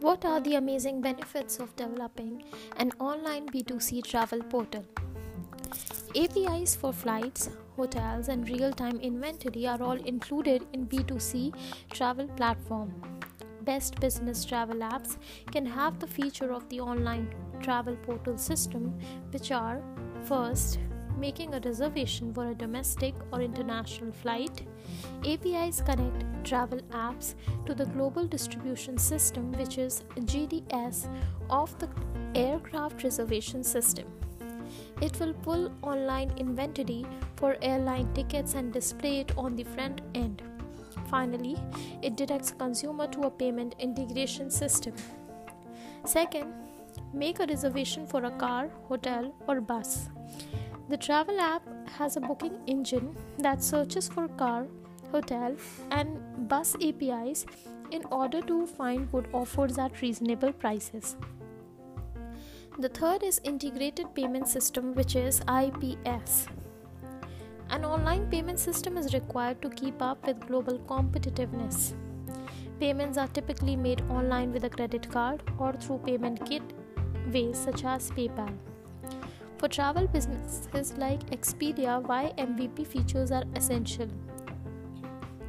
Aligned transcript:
What 0.00 0.24
are 0.24 0.40
the 0.40 0.54
amazing 0.54 1.00
benefits 1.00 1.58
of 1.58 1.74
developing 1.74 2.44
an 2.76 2.92
online 3.00 3.48
B2C 3.48 4.04
travel 4.04 4.40
portal? 4.44 4.84
APIs 6.14 6.76
for 6.76 6.92
flights, 6.92 7.50
hotels, 7.74 8.28
and 8.28 8.48
real 8.48 8.72
time 8.72 9.00
inventory 9.00 9.66
are 9.66 9.82
all 9.82 10.00
included 10.12 10.64
in 10.72 10.86
B2C 10.86 11.52
travel 11.90 12.28
platform. 12.28 12.94
Best 13.62 13.98
business 13.98 14.44
travel 14.44 14.76
apps 14.76 15.16
can 15.50 15.66
have 15.66 15.98
the 15.98 16.06
feature 16.06 16.52
of 16.52 16.68
the 16.68 16.78
online 16.78 17.34
travel 17.60 17.96
portal 17.96 18.38
system, 18.38 18.96
which 19.32 19.50
are 19.50 19.82
first, 20.22 20.78
making 21.18 21.54
a 21.54 21.60
reservation 21.60 22.32
for 22.32 22.50
a 22.50 22.54
domestic 22.54 23.14
or 23.32 23.40
international 23.40 24.12
flight. 24.12 24.62
APIs 25.24 25.80
connect 25.80 26.24
travel 26.44 26.80
apps 26.90 27.34
to 27.66 27.74
the 27.74 27.86
global 27.86 28.26
distribution 28.26 28.96
system, 28.98 29.52
which 29.52 29.78
is 29.78 30.04
GDS 30.16 31.08
of 31.50 31.76
the 31.78 31.88
aircraft 32.34 33.02
reservation 33.04 33.64
system. 33.64 34.06
It 35.00 35.18
will 35.20 35.32
pull 35.32 35.72
online 35.82 36.32
inventory 36.36 37.06
for 37.36 37.56
airline 37.62 38.12
tickets 38.14 38.54
and 38.54 38.72
display 38.72 39.20
it 39.20 39.36
on 39.36 39.56
the 39.56 39.64
front 39.64 40.00
end. 40.14 40.42
Finally, 41.08 41.56
it 42.02 42.16
directs 42.16 42.50
consumer 42.50 43.06
to 43.08 43.22
a 43.22 43.30
payment 43.30 43.74
integration 43.78 44.50
system. 44.50 44.94
Second, 46.04 46.52
make 47.12 47.40
a 47.40 47.46
reservation 47.46 48.06
for 48.06 48.24
a 48.24 48.30
car, 48.30 48.68
hotel, 48.88 49.34
or 49.46 49.60
bus. 49.60 50.08
The 50.88 50.96
travel 50.96 51.38
app 51.40 51.62
has 51.88 52.16
a 52.16 52.20
booking 52.20 52.58
engine 52.66 53.16
that 53.38 53.62
searches 53.62 54.08
for 54.08 54.28
car, 54.28 54.66
hotel, 55.10 55.56
and 55.90 56.48
bus 56.48 56.74
APIs 56.76 57.46
in 57.90 58.04
order 58.10 58.40
to 58.42 58.66
find 58.66 59.10
good 59.10 59.28
offers 59.32 59.78
at 59.78 60.00
reasonable 60.02 60.52
prices. 60.52 61.16
The 62.78 62.88
third 62.88 63.22
is 63.22 63.40
integrated 63.42 64.14
payment 64.14 64.46
system 64.46 64.94
which 64.94 65.16
is 65.16 65.40
IPS. 65.48 66.46
An 67.70 67.84
online 67.84 68.26
payment 68.30 68.58
system 68.58 68.96
is 68.96 69.12
required 69.12 69.60
to 69.62 69.68
keep 69.68 70.00
up 70.00 70.26
with 70.26 70.46
global 70.46 70.78
competitiveness. 70.78 71.94
Payments 72.78 73.18
are 73.18 73.26
typically 73.28 73.74
made 73.74 74.02
online 74.08 74.52
with 74.52 74.64
a 74.64 74.70
credit 74.70 75.10
card 75.10 75.42
or 75.58 75.72
through 75.72 75.98
payment 75.98 76.48
gateways 76.48 77.58
such 77.58 77.84
as 77.84 78.10
PayPal. 78.12 78.56
For 79.58 79.66
travel 79.66 80.06
businesses 80.06 80.96
like 80.96 81.30
Expedia, 81.30 82.00
why 82.00 82.32
MVP 82.38 82.86
features 82.86 83.32
are 83.32 83.42
essential. 83.56 84.06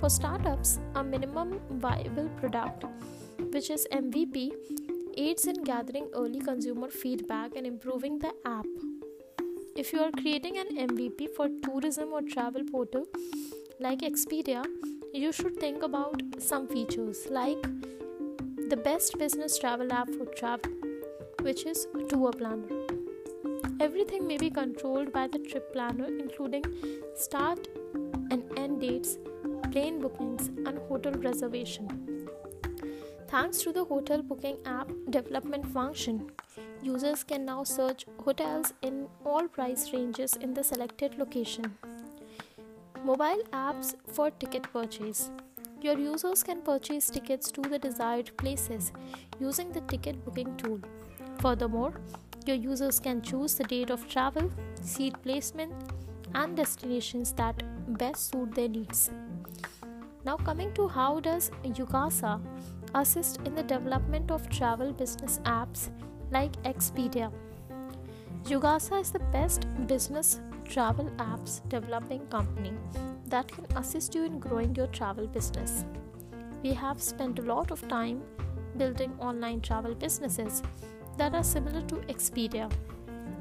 For 0.00 0.08
startups, 0.08 0.78
a 0.94 1.04
minimum 1.04 1.60
viable 1.72 2.30
product, 2.40 2.84
which 3.52 3.68
is 3.68 3.86
MVP, 3.92 4.50
aids 5.18 5.44
in 5.44 5.62
gathering 5.62 6.08
early 6.14 6.40
consumer 6.40 6.88
feedback 6.88 7.54
and 7.54 7.66
improving 7.66 8.18
the 8.18 8.32
app. 8.46 8.64
If 9.76 9.92
you 9.92 10.00
are 10.00 10.10
creating 10.10 10.56
an 10.56 10.88
MVP 10.88 11.28
for 11.36 11.50
tourism 11.62 12.14
or 12.14 12.22
travel 12.22 12.62
portal 12.72 13.04
like 13.78 13.98
Expedia, 13.98 14.64
you 15.12 15.32
should 15.32 15.58
think 15.58 15.82
about 15.82 16.18
some 16.38 16.66
features 16.66 17.26
like 17.28 17.62
the 18.70 18.80
best 18.82 19.18
business 19.18 19.58
travel 19.58 19.92
app 19.92 20.08
for 20.08 20.24
travel, 20.24 20.72
which 21.42 21.66
is 21.66 21.86
Tour 22.08 22.32
Planner. 22.32 22.86
Everything 23.80 24.26
may 24.26 24.38
be 24.38 24.48
controlled 24.48 25.12
by 25.12 25.26
the 25.26 25.40
trip 25.40 25.74
planner, 25.74 26.06
including 26.06 26.64
start 27.14 27.68
and 28.30 28.42
end 28.56 28.80
dates, 28.80 29.18
plane 29.70 30.00
bookings, 30.00 30.48
and 30.66 30.78
hotel 30.88 31.12
reservation. 31.12 32.28
Thanks 33.28 33.62
to 33.62 33.72
the 33.72 33.84
hotel 33.84 34.22
booking 34.22 34.58
app 34.66 34.90
development 35.08 35.66
function, 35.66 36.30
users 36.82 37.22
can 37.22 37.44
now 37.44 37.62
search 37.62 38.04
hotels 38.24 38.72
in 38.82 39.06
all 39.24 39.46
price 39.46 39.92
ranges 39.92 40.34
in 40.34 40.54
the 40.54 40.64
selected 40.64 41.18
location. 41.18 41.76
Mobile 43.04 43.42
apps 43.52 43.94
for 44.08 44.30
ticket 44.30 44.64
purchase. 44.72 45.30
Your 45.80 45.98
users 45.98 46.42
can 46.42 46.60
purchase 46.60 47.08
tickets 47.08 47.50
to 47.52 47.62
the 47.62 47.78
desired 47.78 48.36
places 48.36 48.92
using 49.38 49.72
the 49.72 49.80
ticket 49.82 50.24
booking 50.24 50.56
tool. 50.56 50.80
Furthermore, 51.40 51.94
your 52.46 52.56
users 52.56 53.00
can 53.00 53.22
choose 53.22 53.54
the 53.54 53.64
date 53.64 53.90
of 53.90 54.06
travel, 54.08 54.50
seat 54.82 55.14
placement, 55.22 55.72
and 56.34 56.56
destinations 56.56 57.32
that 57.32 57.62
best 57.98 58.30
suit 58.30 58.54
their 58.54 58.68
needs. 58.68 59.10
Now, 60.24 60.36
coming 60.36 60.72
to 60.74 60.86
how 60.88 61.20
does 61.20 61.50
Yugasa 61.64 62.40
assist 62.94 63.40
in 63.44 63.54
the 63.54 63.62
development 63.62 64.30
of 64.30 64.48
travel 64.48 64.92
business 64.92 65.40
apps 65.44 65.90
like 66.30 66.52
Expedia? 66.64 67.32
Yugasa 68.44 69.00
is 69.00 69.10
the 69.10 69.18
best 69.18 69.66
business 69.86 70.40
travel 70.64 71.10
apps 71.16 71.66
developing 71.68 72.26
company 72.26 72.72
that 73.26 73.48
can 73.48 73.66
assist 73.76 74.14
you 74.14 74.24
in 74.24 74.38
growing 74.38 74.74
your 74.74 74.86
travel 74.88 75.26
business. 75.26 75.84
We 76.62 76.72
have 76.74 77.00
spent 77.02 77.38
a 77.38 77.42
lot 77.42 77.70
of 77.70 77.86
time 77.88 78.22
building 78.76 79.12
online 79.18 79.60
travel 79.60 79.94
businesses 79.94 80.62
that 81.16 81.34
are 81.34 81.44
similar 81.44 81.82
to 81.82 81.96
Expedia, 82.14 82.70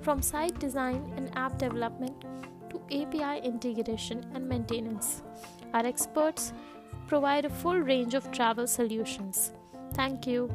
from 0.00 0.20
site 0.22 0.58
design 0.58 1.12
and 1.16 1.30
app 1.36 1.58
development 1.58 2.23
API 2.90 3.40
integration 3.44 4.24
and 4.34 4.48
maintenance. 4.48 5.22
Our 5.72 5.86
experts 5.86 6.52
provide 7.06 7.44
a 7.44 7.50
full 7.50 7.78
range 7.78 8.14
of 8.14 8.30
travel 8.30 8.66
solutions. 8.66 9.52
Thank 9.94 10.26
you. 10.26 10.50